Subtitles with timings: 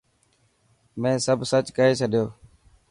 [1.01, 2.25] مين سب سچ ڪئي ڇڏيو.